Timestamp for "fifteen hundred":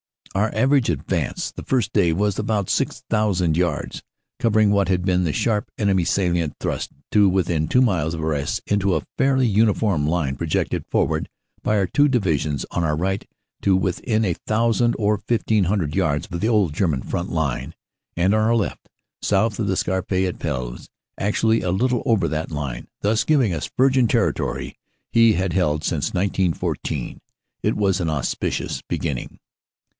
15.17-15.95